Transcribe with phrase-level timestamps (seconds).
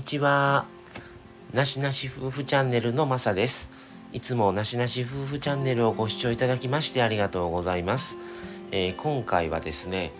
[0.00, 0.64] にちは。
[1.52, 3.70] なしなし夫婦チャンネルのまさです。
[4.14, 8.16] いつもなしなし夫婦チャンネルをご視聴いただきましてありがとうございます。
[8.70, 10.12] えー、今回はですね、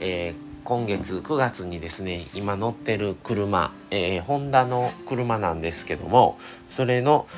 [0.00, 0.34] えー、
[0.64, 6.36] 今月9月にですね、今乗ってる車、えー、ホンダの車なんですけども、
[6.68, 7.28] それの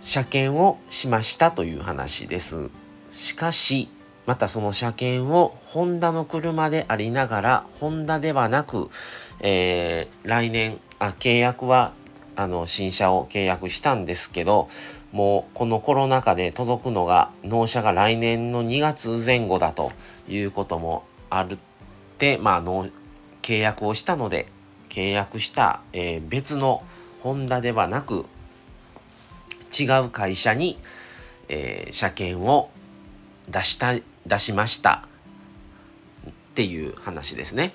[0.00, 2.70] 車検をしましたという話です。
[3.10, 3.90] しかし、
[4.24, 8.88] またその車検をホンダの車でありながら、ホンダではなく、
[9.40, 11.92] えー、来年あ、契約は、
[12.36, 14.68] あの、新車を契約したんですけど、
[15.12, 19.92] もうこのコロナ禍で届くのが、納車が来年の2月前後だと
[20.28, 21.58] いうこともあるっ
[22.18, 22.88] て、まあ、の
[23.42, 24.48] 契約をしたので、
[24.88, 26.82] 契約した、えー、別の
[27.22, 28.26] ホンダではなく、
[29.78, 30.78] 違う会社に、
[31.48, 32.70] えー、車検を
[33.48, 33.94] 出した、
[34.26, 35.06] 出しました
[36.28, 37.72] っていう話ですね。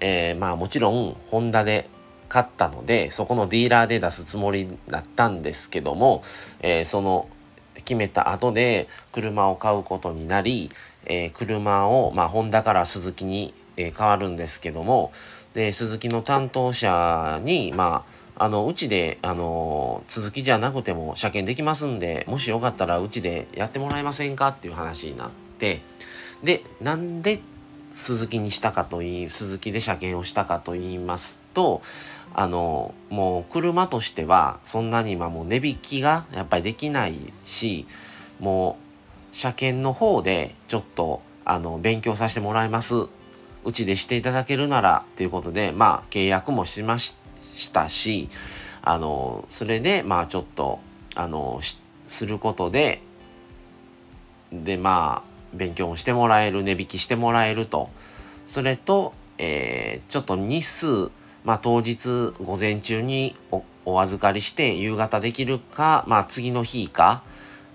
[0.00, 1.88] えー、まあもちろんホンダで
[2.34, 6.24] 買ったのでそこのディーラーで出すつもりだったんですけども、
[6.62, 7.28] えー、その
[7.76, 10.72] 決めた後で車を買うことになり、
[11.06, 15.12] えー、車を、まあ、ホンダからスズキに、え変わるんですけども
[15.52, 18.04] で鈴木の担当者にま
[18.36, 25.82] ああのうちであの続きじゃなくても車検できますんでもしよかったらうちでやってもらえませんかっていう話になって
[26.44, 27.40] でなんで
[27.92, 31.82] 鈴木にしたかといい鈴木で車検をしたかと言いますと
[32.34, 37.86] あのもう車としてはそんなに今もう値引きがやっぱりできないし
[38.40, 38.76] も
[39.32, 43.06] う車検の方でちょっとあの勉強させてもらいます。
[43.66, 47.16] うちでしていただけるならっていうことでまあ契約もしまし
[47.72, 48.28] たし
[48.82, 50.80] あのそれでまあちょっと
[51.14, 51.60] あの
[52.06, 53.00] することで
[54.52, 57.88] でまあ勉強もしてもらえる値引きしてもらえると。
[58.46, 61.10] それと、えー、ちょっと日数
[61.44, 63.36] まあ当日午前中に
[63.84, 67.22] お預かりして夕方できるかまあ次の日か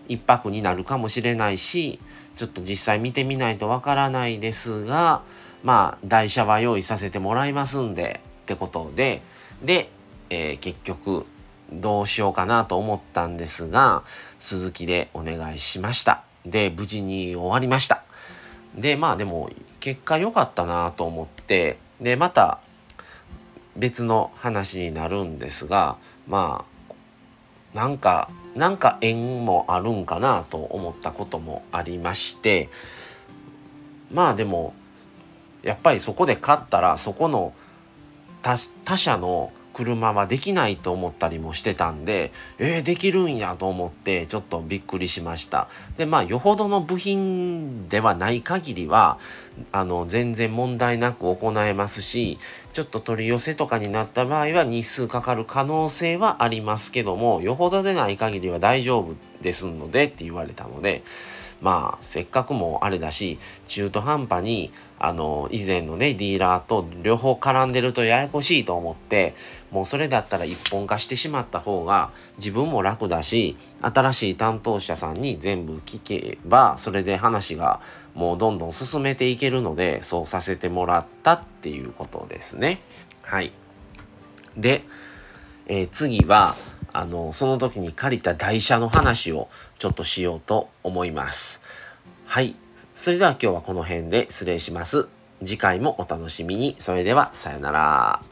[0.08, 2.00] 一泊になるかもしれないし
[2.36, 5.22] ちょっと実際見てみないとわからないですが
[5.64, 9.22] まあ台車は用意させてもらいますんでってことで
[9.64, 9.90] で、
[10.30, 11.26] えー、結局
[11.72, 14.04] どうしようかなと思ったんですが
[14.40, 16.24] 鈴木でお願いしました。
[16.46, 18.04] で、無事に終わりました。
[18.76, 19.50] で、まあでも、
[19.80, 22.60] 結果良かったなと思って、で、また
[23.80, 25.98] 別の話になるんですが、
[26.28, 32.70] まあ、なんか、なんか縁もあるんかなと思ったこともありまして、
[34.12, 34.74] まあでも、
[35.64, 37.54] やっぱりそこで勝ったら、そこの
[38.42, 45.68] 他他社の車はできないと思ったりもしてたんで、えー、できるんやと思ってちょっとびっくりしました。
[45.98, 49.20] で、まあ、よほどの部品ではない限りは、
[49.72, 52.40] あの、全然問題なく行えますし、
[52.74, 61.04] ちょっと取り寄せとかになった場合は日数かかる可能性はありますけども、よほどでない限りは大丈夫ですのでって言われたので、
[61.62, 69.36] まあ、せっかくもあれだし、中途半端に、あの、以前のね、ディーラーと両方絡んでるとややこしいと思って、
[69.72, 77.82] もうそれだったら一本化してしまった方が自分も楽だし、新しい担当者さんに全部聞けば、それで話が
[78.16, 82.80] もうどんどん進めていけるので、そうさせてもらったっていうことですね。
[83.22, 83.52] はい。
[84.56, 84.84] で、
[85.68, 86.54] えー、次は、
[86.94, 91.62] あの、その時に借りた台車の話をちょっとしようと思います。
[92.26, 92.56] はい。
[92.94, 95.08] それでは今日はこの辺で失礼します。
[95.40, 96.76] 次回もお楽しみに。
[96.80, 98.29] それでは、さよなら。